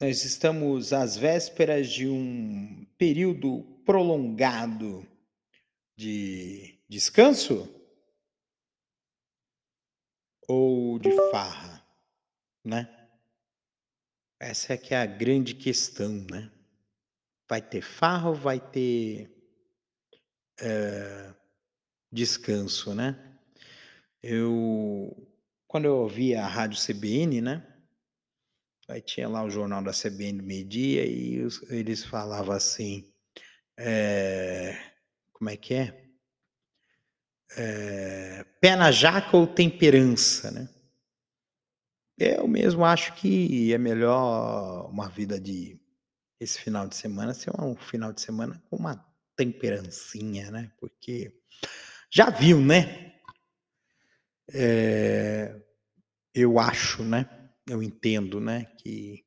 Nós 0.00 0.24
estamos 0.24 0.92
às 0.92 1.16
vésperas 1.16 1.90
de 1.90 2.08
um 2.08 2.86
período 2.96 3.62
prolongado 3.84 5.06
de 5.96 6.78
descanso 6.88 7.68
ou 10.46 10.98
de 10.98 11.10
farra, 11.30 11.84
né? 12.64 12.94
Essa 14.40 14.74
é 14.74 14.78
que 14.78 14.94
é 14.94 14.98
a 14.98 15.06
grande 15.06 15.54
questão, 15.54 16.24
né? 16.30 16.50
Vai 17.48 17.60
ter 17.60 17.82
farra 17.82 18.28
ou 18.30 18.34
vai 18.34 18.60
ter 18.60 19.30
é, 20.60 21.34
descanso, 22.10 22.94
né? 22.94 23.38
Eu 24.22 25.27
quando 25.68 25.84
eu 25.84 25.96
ouvia 25.98 26.42
a 26.42 26.48
rádio 26.48 26.80
CBN, 26.80 27.42
né? 27.42 27.64
Aí 28.88 29.02
tinha 29.02 29.28
lá 29.28 29.44
o 29.44 29.50
jornal 29.50 29.82
da 29.82 29.92
CBN 29.92 30.38
do 30.38 30.44
meio-dia 30.44 31.04
e 31.06 31.42
os, 31.42 31.62
eles 31.70 32.02
falavam 32.02 32.54
assim, 32.54 33.12
é, 33.78 34.76
como 35.30 35.50
é 35.50 35.56
que 35.58 35.74
é? 35.74 36.10
é? 37.58 38.44
Pé 38.62 38.74
na 38.74 38.90
jaca 38.90 39.36
ou 39.36 39.46
temperança, 39.46 40.50
né? 40.50 40.68
Eu 42.16 42.48
mesmo 42.48 42.84
acho 42.84 43.14
que 43.14 43.72
é 43.72 43.78
melhor 43.78 44.90
uma 44.90 45.08
vida 45.08 45.38
de 45.38 45.78
esse 46.40 46.58
final 46.60 46.88
de 46.88 46.96
semana 46.96 47.34
ser 47.34 47.52
um 47.60 47.76
final 47.76 48.12
de 48.12 48.22
semana 48.22 48.60
com 48.70 48.76
uma 48.76 49.04
temperancinha, 49.36 50.50
né? 50.50 50.72
Porque 50.80 51.32
já 52.10 52.30
viu, 52.30 52.58
né? 52.58 53.07
É, 54.52 55.60
eu 56.34 56.58
acho, 56.58 57.02
né? 57.02 57.50
Eu 57.66 57.82
entendo, 57.82 58.40
né? 58.40 58.64
Que 58.78 59.24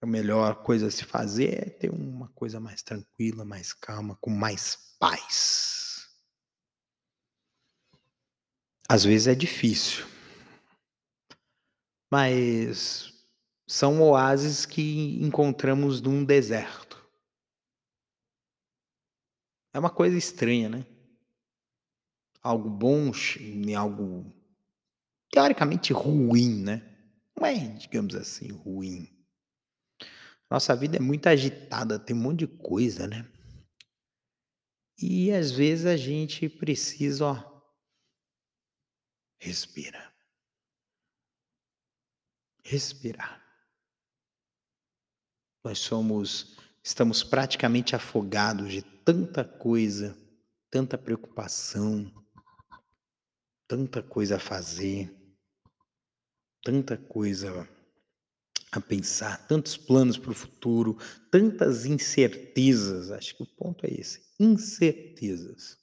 a 0.00 0.06
melhor 0.06 0.62
coisa 0.62 0.88
a 0.88 0.90
se 0.90 1.04
fazer 1.04 1.54
é 1.54 1.70
ter 1.70 1.90
uma 1.90 2.28
coisa 2.28 2.60
mais 2.60 2.82
tranquila, 2.82 3.44
mais 3.44 3.72
calma, 3.72 4.16
com 4.20 4.30
mais 4.30 4.96
paz. 4.98 6.08
Às 8.88 9.04
vezes 9.04 9.26
é 9.26 9.34
difícil, 9.34 10.06
mas 12.10 13.12
são 13.68 14.00
oásis 14.00 14.64
que 14.64 15.22
encontramos 15.22 16.00
num 16.00 16.24
deserto. 16.24 17.06
É 19.74 19.78
uma 19.78 19.90
coisa 19.90 20.16
estranha, 20.16 20.70
né? 20.70 20.86
Algo 22.42 22.70
bom 22.70 23.12
algo 23.76 24.32
teoricamente 25.38 25.92
ruim, 25.92 26.64
né? 26.64 26.82
Não 27.38 27.46
é, 27.46 27.54
digamos 27.76 28.16
assim, 28.16 28.50
ruim. 28.50 29.08
Nossa 30.50 30.74
vida 30.74 30.96
é 30.96 31.00
muito 31.00 31.28
agitada, 31.28 31.96
tem 31.96 32.16
um 32.16 32.18
monte 32.18 32.40
de 32.40 32.48
coisa, 32.48 33.06
né? 33.06 33.24
E 35.00 35.30
às 35.30 35.52
vezes 35.52 35.86
a 35.86 35.96
gente 35.96 36.48
precisa, 36.48 37.24
ó, 37.24 37.62
respira. 39.38 40.12
Respirar. 42.64 43.40
Nós 45.64 45.78
somos, 45.78 46.56
estamos 46.82 47.22
praticamente 47.22 47.94
afogados 47.94 48.72
de 48.72 48.82
tanta 48.82 49.44
coisa, 49.44 50.18
tanta 50.68 50.98
preocupação, 50.98 52.12
tanta 53.68 54.02
coisa 54.02 54.34
a 54.34 54.40
fazer, 54.40 55.16
tanta 56.68 56.98
coisa 56.98 57.66
a 58.70 58.78
pensar, 58.78 59.46
tantos 59.46 59.74
planos 59.74 60.18
para 60.18 60.32
o 60.32 60.34
futuro, 60.34 60.98
tantas 61.30 61.86
incertezas. 61.86 63.10
Acho 63.10 63.34
que 63.36 63.42
o 63.42 63.46
ponto 63.46 63.86
é 63.86 63.90
esse: 63.90 64.20
incertezas. 64.38 65.78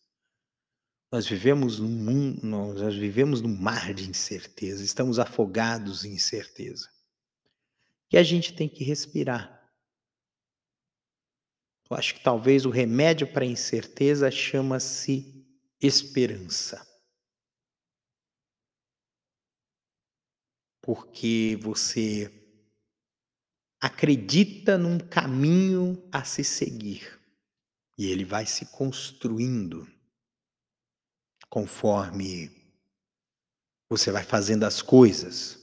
Nós 1.11 1.25
vivemos 1.25 1.79
num 1.79 1.89
mundo, 1.89 2.45
nós 2.45 2.93
vivemos 2.93 3.41
num 3.41 3.55
mar 3.57 3.95
de 3.95 4.07
incerteza, 4.07 4.83
estamos 4.83 5.17
afogados 5.17 6.05
em 6.05 6.13
incerteza. 6.13 6.87
E 8.11 8.17
a 8.17 8.21
gente 8.21 8.53
tem 8.53 8.69
que 8.69 8.83
respirar. 8.83 9.67
Eu 11.89 11.97
acho 11.97 12.13
que 12.13 12.23
talvez 12.23 12.63
o 12.63 12.69
remédio 12.69 13.25
para 13.25 13.43
a 13.43 13.47
incerteza 13.47 14.29
chama-se 14.29 15.43
esperança. 15.81 16.94
Porque 20.85 21.57
você 21.59 22.31
acredita 23.81 24.77
num 24.77 24.99
caminho 24.99 26.07
a 26.11 26.23
se 26.23 26.43
seguir 26.43 27.19
e 27.97 28.05
ele 28.05 28.23
vai 28.23 28.45
se 28.45 28.67
construindo 28.67 29.91
conforme 31.49 32.51
você 33.89 34.11
vai 34.11 34.23
fazendo 34.23 34.63
as 34.63 34.83
coisas. 34.83 35.59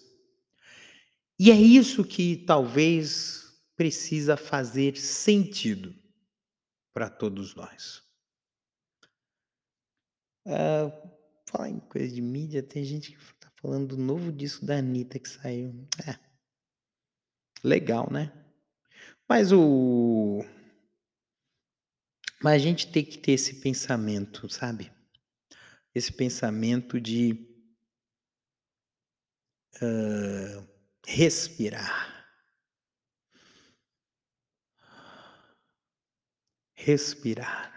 E 1.38 1.52
é 1.52 1.54
isso 1.54 2.04
que 2.04 2.38
talvez 2.38 3.62
precisa 3.76 4.36
fazer 4.36 4.96
sentido 4.96 5.94
para 6.92 7.08
todos 7.08 7.54
nós. 7.54 8.02
Uh, 10.46 11.10
falar 11.48 11.68
em 11.68 11.78
coisa 11.78 12.12
de 12.12 12.20
mídia, 12.20 12.60
tem 12.60 12.84
gente 12.84 13.12
que 13.12 13.18
falando 13.62 13.96
do 13.96 13.96
novo 13.96 14.32
disco 14.32 14.66
da 14.66 14.78
Anitta 14.78 15.20
que 15.20 15.28
saiu. 15.28 15.86
É. 16.04 16.18
Legal, 17.62 18.10
né? 18.10 18.32
Mas 19.28 19.52
o 19.52 20.44
mas 22.42 22.54
a 22.54 22.58
gente 22.58 22.90
tem 22.90 23.04
que 23.04 23.16
ter 23.18 23.32
esse 23.32 23.60
pensamento, 23.60 24.48
sabe? 24.48 24.92
Esse 25.94 26.12
pensamento 26.12 27.00
de 27.00 27.34
uh, 29.76 30.68
respirar. 31.06 32.26
Respirar. 36.74 37.70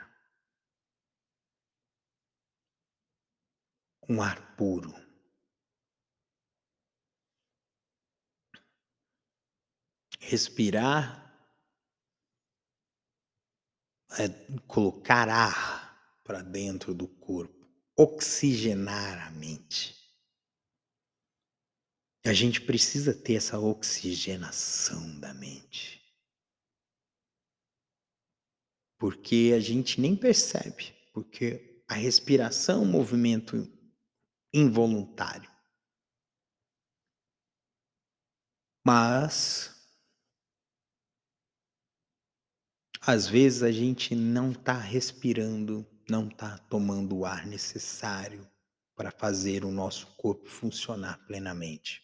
Um 4.09 4.19
ar 4.19 4.55
puro. 4.55 5.04
Respirar 10.27 11.23
é 14.17 14.27
colocar 14.65 15.29
ar 15.29 16.19
para 16.23 16.41
dentro 16.41 16.95
do 16.95 17.07
corpo, 17.07 17.69
oxigenar 17.95 19.27
a 19.27 19.29
mente. 19.29 19.95
A 22.25 22.33
gente 22.33 22.59
precisa 22.59 23.13
ter 23.13 23.35
essa 23.35 23.59
oxigenação 23.59 25.19
da 25.19 25.31
mente. 25.35 26.03
Porque 28.97 29.53
a 29.55 29.59
gente 29.59 30.01
nem 30.01 30.15
percebe, 30.15 30.91
porque 31.13 31.83
a 31.87 31.93
respiração 31.93 32.81
é 32.81 32.87
um 32.87 32.91
movimento 32.91 33.71
involuntário. 34.51 35.51
Mas 38.83 39.74
Às 43.07 43.27
vezes 43.27 43.61
a 43.61 43.71
gente 43.71 44.15
não 44.15 44.51
está 44.51 44.73
respirando, 44.73 45.85
não 46.09 46.27
está 46.27 46.57
tomando 46.57 47.17
o 47.17 47.23
ar 47.23 47.45
necessário 47.45 48.49
para 48.95 49.11
fazer 49.11 49.63
o 49.63 49.69
nosso 49.69 50.07
corpo 50.15 50.49
funcionar 50.49 51.23
plenamente. 51.27 52.01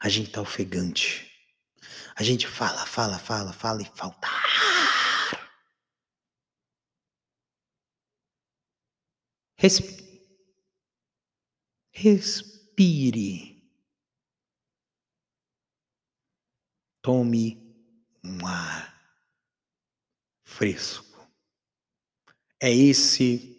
A 0.00 0.08
gente 0.08 0.28
está 0.28 0.40
ofegante. 0.40 1.30
A 2.16 2.22
gente 2.22 2.48
fala, 2.48 2.86
fala, 2.86 3.18
fala, 3.18 3.52
fala 3.52 3.82
e 3.82 3.84
falta 3.84 4.26
ar. 4.26 4.48
Respire. 9.56 10.08
Respire. 11.92 13.58
Tome 17.02 17.58
um 18.24 18.46
ar 18.46 18.97
fresco. 20.58 21.06
É 22.60 22.74
esse 22.74 23.56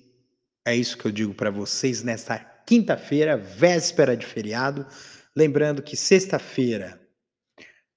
é 0.68 0.76
isso 0.76 0.98
que 0.98 1.06
eu 1.06 1.12
digo 1.12 1.34
para 1.34 1.50
vocês 1.50 2.04
nesta 2.04 2.38
quinta-feira, 2.38 3.38
véspera 3.38 4.18
de 4.18 4.26
feriado, 4.26 4.86
lembrando 5.34 5.82
que 5.82 5.96
sexta-feira, 5.96 7.02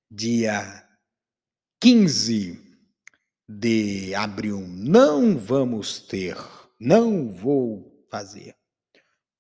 dia 0.09 0.89
15 1.83 2.63
de 3.49 4.15
abril, 4.15 4.61
não 4.61 5.37
vamos 5.37 6.01
ter, 6.01 6.37
não 6.79 7.33
vou 7.33 8.07
fazer 8.09 8.57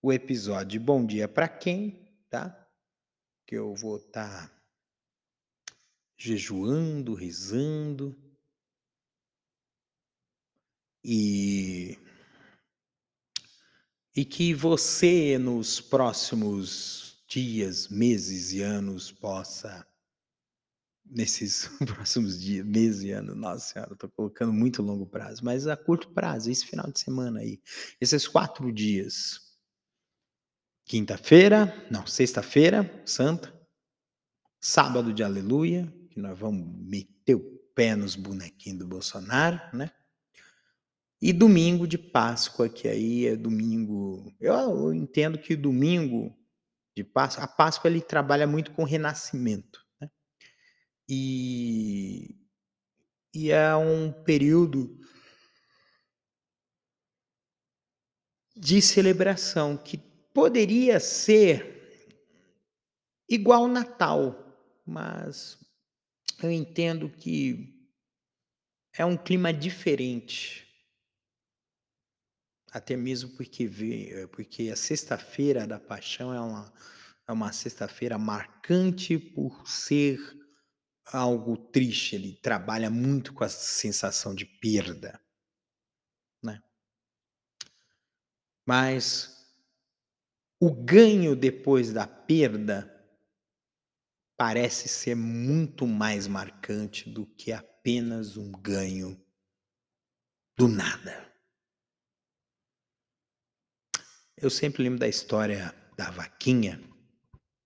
o 0.02 0.12
episódio 0.12 0.80
Bom 0.80 1.06
Dia 1.06 1.28
para 1.28 1.48
quem, 1.48 2.12
tá? 2.28 2.68
Que 3.46 3.54
eu 3.54 3.76
vou 3.76 3.98
estar 3.98 4.48
tá 4.48 4.62
jejuando, 6.18 7.14
rezando, 7.14 8.21
e, 11.04 11.98
e 14.14 14.24
que 14.24 14.54
você, 14.54 15.38
nos 15.38 15.80
próximos 15.80 17.24
dias, 17.26 17.88
meses 17.88 18.52
e 18.52 18.62
anos, 18.62 19.10
possa, 19.10 19.86
nesses 21.04 21.68
próximos 21.84 22.40
dias, 22.40 22.64
meses 22.64 23.02
e 23.02 23.10
anos, 23.10 23.36
nossa 23.36 23.72
senhora, 23.72 23.94
estou 23.94 24.10
colocando 24.10 24.52
muito 24.52 24.82
longo 24.82 25.06
prazo, 25.06 25.44
mas 25.44 25.66
a 25.66 25.76
curto 25.76 26.10
prazo, 26.10 26.50
esse 26.50 26.66
final 26.66 26.90
de 26.90 27.00
semana 27.00 27.40
aí, 27.40 27.60
esses 28.00 28.28
quatro 28.28 28.72
dias, 28.72 29.40
quinta-feira, 30.84 31.74
não, 31.90 32.06
sexta-feira, 32.06 33.02
santa, 33.06 33.52
sábado 34.60 35.12
de 35.12 35.24
aleluia, 35.24 35.92
que 36.10 36.20
nós 36.20 36.38
vamos 36.38 36.66
meter 36.86 37.34
o 37.34 37.40
pé 37.74 37.96
nos 37.96 38.14
bonequinhos 38.14 38.78
do 38.78 38.86
Bolsonaro, 38.86 39.58
né? 39.76 39.90
E 41.24 41.32
domingo 41.32 41.86
de 41.86 41.96
Páscoa, 41.96 42.68
que 42.68 42.88
aí 42.88 43.26
é 43.28 43.36
domingo. 43.36 44.34
Eu 44.40 44.92
entendo 44.92 45.38
que 45.38 45.54
domingo 45.54 46.36
de 46.96 47.04
Páscoa, 47.04 47.44
a 47.44 47.46
Páscoa 47.46 47.88
ele 47.88 48.00
trabalha 48.00 48.44
muito 48.44 48.72
com 48.72 48.82
renascimento. 48.82 49.86
Né? 50.00 50.10
E, 51.08 52.34
e 53.32 53.52
é 53.52 53.72
um 53.76 54.10
período 54.10 54.98
de 58.56 58.82
celebração 58.82 59.76
que 59.76 59.98
poderia 60.34 60.98
ser 60.98 62.18
igual 63.28 63.68
Natal, 63.68 64.58
mas 64.84 65.56
eu 66.42 66.50
entendo 66.50 67.08
que 67.08 67.80
é 68.92 69.04
um 69.04 69.16
clima 69.16 69.52
diferente. 69.52 70.61
Até 72.72 72.96
mesmo 72.96 73.36
porque, 73.36 73.68
porque 74.32 74.70
a 74.70 74.76
sexta-feira 74.76 75.66
da 75.66 75.78
paixão 75.78 76.32
é 76.32 76.40
uma, 76.40 76.72
é 77.28 77.32
uma 77.32 77.52
sexta-feira 77.52 78.16
marcante 78.16 79.18
por 79.18 79.68
ser 79.68 80.18
algo 81.04 81.56
triste. 81.56 82.16
Ele 82.16 82.34
trabalha 82.40 82.88
muito 82.88 83.34
com 83.34 83.44
a 83.44 83.48
sensação 83.48 84.34
de 84.34 84.46
perda. 84.46 85.20
Né? 86.42 86.62
Mas 88.66 89.46
o 90.58 90.72
ganho 90.72 91.36
depois 91.36 91.92
da 91.92 92.06
perda 92.06 92.88
parece 94.34 94.88
ser 94.88 95.14
muito 95.14 95.86
mais 95.86 96.26
marcante 96.26 97.10
do 97.10 97.26
que 97.26 97.52
apenas 97.52 98.38
um 98.38 98.50
ganho 98.50 99.20
do 100.56 100.68
nada. 100.68 101.31
Eu 104.36 104.50
sempre 104.50 104.82
lembro 104.82 104.98
da 104.98 105.08
história 105.08 105.74
da 105.96 106.10
vaquinha 106.10 106.80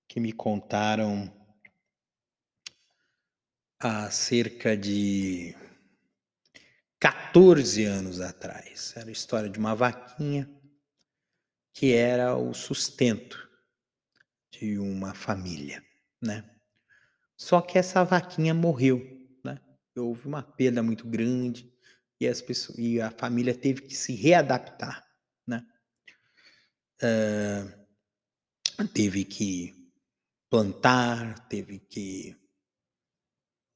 que 0.09 0.19
me 0.21 0.33
contaram 0.33 1.33
há 3.79 4.11
cerca 4.11 4.77
de 4.77 5.55
14 6.99 7.85
anos 7.85 8.21
atrás. 8.21 8.93
Era 8.97 9.09
a 9.09 9.13
história 9.13 9.49
de 9.49 9.59
uma 9.59 9.75
vaquinha 9.75 10.51
que 11.73 11.93
era 11.93 12.37
o 12.37 12.53
sustento 12.53 13.49
de 14.51 14.79
uma 14.79 15.15
família, 15.15 15.85
né? 16.21 16.51
Só 17.37 17.61
que 17.61 17.79
essa 17.79 18.03
vaquinha 18.03 18.55
morreu, 18.55 18.99
né? 19.45 19.61
Houve 19.95 20.27
uma 20.27 20.43
perda 20.43 20.83
muito 20.83 21.07
grande 21.07 21.73
e, 22.21 22.27
as 22.27 22.43
pessoas, 22.43 22.79
e 22.79 23.01
a 23.01 23.11
família 23.11 23.55
teve 23.55 23.83
que 23.83 23.95
se 23.95 24.15
readaptar? 24.15 25.06
Uh, 27.03 28.87
teve 28.93 29.25
que 29.25 29.75
plantar, 30.49 31.49
teve 31.49 31.79
que 31.79 32.37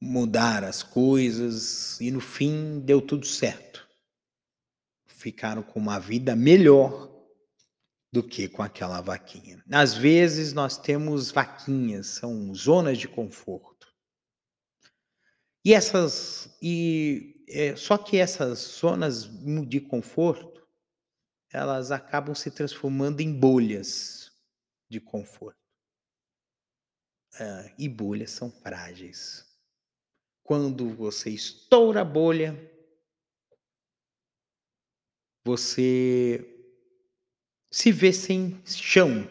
mudar 0.00 0.64
as 0.64 0.82
coisas 0.82 2.00
e 2.00 2.10
no 2.10 2.20
fim 2.20 2.80
deu 2.80 3.02
tudo 3.02 3.26
certo. 3.26 3.86
Ficaram 5.06 5.62
com 5.62 5.78
uma 5.78 5.98
vida 5.98 6.34
melhor 6.34 7.10
do 8.12 8.22
que 8.22 8.48
com 8.48 8.62
aquela 8.62 9.00
vaquinha. 9.00 9.62
Às 9.70 9.94
vezes 9.94 10.52
nós 10.52 10.78
temos 10.78 11.30
vaquinhas, 11.30 12.06
são 12.06 12.52
zonas 12.54 12.98
de 12.98 13.06
conforto. 13.06 13.86
E 15.64 15.74
essas 15.74 16.56
e 16.62 17.44
é, 17.48 17.76
só 17.76 17.98
que 17.98 18.16
essas 18.16 18.58
zonas 18.80 19.28
de 19.68 19.80
conforto, 19.80 20.49
elas 21.52 21.90
acabam 21.90 22.34
se 22.34 22.50
transformando 22.50 23.20
em 23.20 23.32
bolhas 23.32 24.32
de 24.88 25.00
conforto. 25.00 25.58
É, 27.38 27.74
e 27.78 27.88
bolhas 27.88 28.30
são 28.30 28.50
frágeis. 28.50 29.46
Quando 30.44 30.94
você 30.94 31.30
estoura 31.30 32.00
a 32.00 32.04
bolha, 32.04 32.56
você 35.44 36.44
se 37.72 37.92
vê 37.92 38.12
sem 38.12 38.60
chão. 38.66 39.28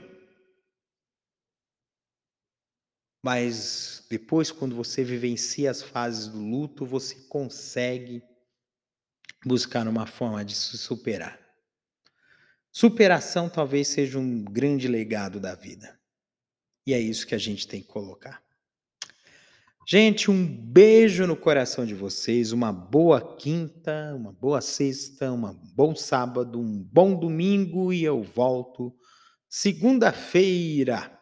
Mas 3.23 4.05
depois, 4.09 4.49
quando 4.49 4.75
você 4.75 5.03
vivencia 5.03 5.69
as 5.69 5.81
fases 5.81 6.27
do 6.27 6.39
luto, 6.39 6.85
você 6.85 7.15
consegue 7.27 8.23
buscar 9.45 9.87
uma 9.87 10.07
forma 10.07 10.43
de 10.43 10.55
se 10.55 10.77
superar. 10.77 11.38
Superação 12.71 13.49
talvez 13.49 13.87
seja 13.87 14.19
um 14.19 14.43
grande 14.43 14.87
legado 14.87 15.39
da 15.39 15.55
vida. 15.55 15.99
E 16.85 16.93
é 16.93 16.99
isso 16.99 17.25
que 17.27 17.35
a 17.35 17.39
gente 17.39 17.67
tem 17.67 17.81
que 17.81 17.87
colocar. 17.87 18.43
Gente, 19.87 20.29
um 20.29 20.45
beijo 20.45 21.25
no 21.25 21.35
coração 21.35 21.83
de 21.83 21.95
vocês, 21.95 22.51
uma 22.51 22.71
boa 22.71 23.37
quinta, 23.37 24.13
uma 24.15 24.31
boa 24.31 24.61
sexta, 24.61 25.31
um 25.31 25.51
bom 25.73 25.95
sábado, 25.95 26.59
um 26.59 26.83
bom 26.83 27.19
domingo 27.19 27.91
e 27.91 28.03
eu 28.03 28.21
volto 28.21 28.95
segunda-feira 29.47 31.19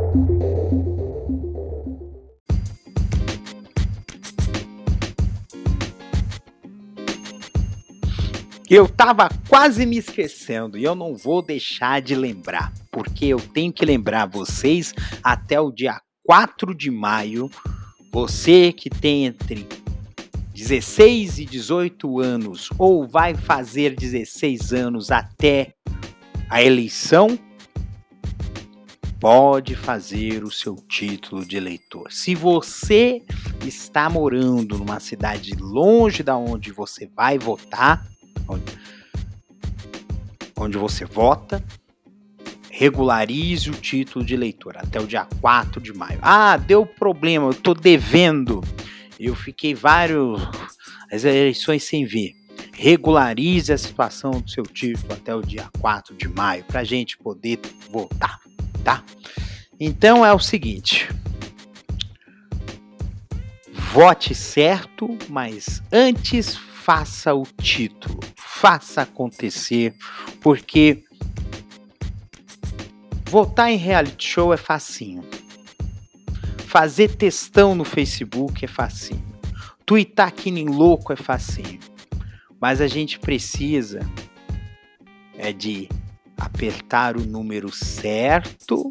Eu 8.73 8.87
tava 8.87 9.27
quase 9.49 9.85
me 9.85 9.97
esquecendo 9.97 10.77
e 10.77 10.85
eu 10.85 10.95
não 10.95 11.13
vou 11.13 11.41
deixar 11.41 12.01
de 12.01 12.15
lembrar, 12.15 12.71
porque 12.89 13.25
eu 13.25 13.37
tenho 13.37 13.73
que 13.73 13.83
lembrar 13.83 14.27
vocês 14.27 14.93
até 15.21 15.59
o 15.59 15.73
dia 15.73 15.99
4 16.23 16.73
de 16.73 16.89
maio, 16.89 17.51
você 18.13 18.71
que 18.71 18.89
tem 18.89 19.25
entre 19.25 19.67
16 20.55 21.39
e 21.39 21.45
18 21.45 22.21
anos 22.21 22.69
ou 22.77 23.05
vai 23.05 23.35
fazer 23.35 23.93
16 23.93 24.71
anos 24.71 25.11
até 25.11 25.73
a 26.49 26.63
eleição, 26.63 27.37
pode 29.19 29.75
fazer 29.75 30.45
o 30.45 30.49
seu 30.49 30.75
título 30.87 31.45
de 31.45 31.57
eleitor. 31.57 32.09
Se 32.09 32.33
você 32.33 33.21
está 33.65 34.09
morando 34.09 34.77
numa 34.77 35.01
cidade 35.01 35.51
longe 35.59 36.23
da 36.23 36.37
onde 36.37 36.71
você 36.71 37.05
vai 37.13 37.37
votar, 37.37 38.09
onde, 38.51 38.77
onde 40.57 40.77
você 40.77 41.05
vota, 41.05 41.63
regularize 42.69 43.69
o 43.69 43.73
título 43.73 44.25
de 44.25 44.33
eleitor 44.33 44.77
até 44.77 44.99
o 44.99 45.05
dia 45.05 45.27
4 45.39 45.79
de 45.79 45.93
maio. 45.93 46.19
Ah, 46.21 46.57
deu 46.57 46.85
problema, 46.85 47.45
eu 47.45 47.51
estou 47.51 47.75
devendo. 47.75 48.63
Eu 49.19 49.35
fiquei 49.35 49.75
vários 49.75 50.41
as 51.11 51.25
eleições 51.25 51.83
sem 51.83 52.05
ver. 52.05 52.33
Regularize 52.73 53.71
a 53.71 53.77
situação 53.77 54.31
do 54.31 54.49
seu 54.49 54.63
título 54.63 55.13
até 55.13 55.35
o 55.35 55.41
dia 55.41 55.69
4 55.79 56.15
de 56.15 56.27
maio 56.29 56.63
para 56.63 56.79
a 56.79 56.83
gente 56.83 57.17
poder 57.17 57.59
votar, 57.91 58.39
tá? 58.83 59.03
Então 59.79 60.25
é 60.25 60.33
o 60.33 60.39
seguinte: 60.39 61.07
vote 63.91 64.33
certo, 64.33 65.17
mas 65.29 65.83
antes 65.91 66.57
faça 66.83 67.33
o 67.33 67.43
título, 67.61 68.19
faça 68.35 69.01
acontecer, 69.01 69.95
porque 70.41 71.03
Votar 73.31 73.71
em 73.71 73.77
reality 73.77 74.27
show 74.27 74.53
é 74.53 74.57
facinho. 74.57 75.23
Fazer 76.67 77.15
textão 77.15 77.73
no 77.73 77.85
Facebook 77.85 78.65
é 78.65 78.67
facinho. 78.67 79.23
Tweetar 79.85 80.33
que 80.33 80.51
nem 80.51 80.67
louco 80.67 81.13
é 81.13 81.15
facinho. 81.15 81.79
Mas 82.59 82.81
a 82.81 82.87
gente 82.87 83.17
precisa 83.19 84.01
é 85.37 85.53
de 85.53 85.87
apertar 86.37 87.15
o 87.15 87.21
número 87.21 87.73
certo 87.73 88.89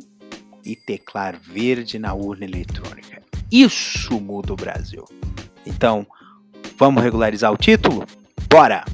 e 0.64 0.74
teclar 0.74 1.38
verde 1.38 1.98
na 1.98 2.14
urna 2.14 2.46
eletrônica. 2.46 3.22
Isso 3.52 4.18
muda 4.18 4.54
o 4.54 4.56
Brasil. 4.56 5.04
Então, 5.66 6.06
vamos 6.80 7.04
regularizar 7.04 7.52
o 7.52 7.56
título? 7.56 8.04
Bora! 8.48 8.84